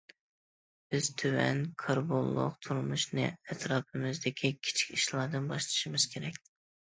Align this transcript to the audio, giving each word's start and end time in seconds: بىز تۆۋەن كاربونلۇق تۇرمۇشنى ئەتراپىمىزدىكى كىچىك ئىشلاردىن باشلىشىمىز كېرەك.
بىز 0.93 1.09
تۆۋەن 1.21 1.59
كاربونلۇق 1.83 2.55
تۇرمۇشنى 2.67 3.27
ئەتراپىمىزدىكى 3.27 4.51
كىچىك 4.69 4.97
ئىشلاردىن 4.97 5.49
باشلىشىمىز 5.55 6.09
كېرەك. 6.15 6.43